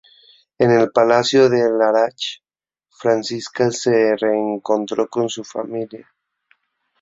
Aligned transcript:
En 0.57 0.71
el 0.71 0.89
palacio 0.91 1.47
de 1.47 1.69
Larache, 1.69 2.41
Francisca 2.89 3.69
se 3.69 4.15
reencontró 4.17 5.07
con 5.07 5.29
su 5.29 5.43
familia. 5.43 6.11